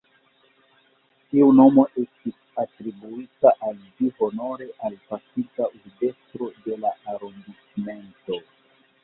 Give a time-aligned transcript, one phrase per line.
[1.33, 8.43] Tiu nomo estis atribuita al ĝi honore al pasinta urbestro de la arondismento.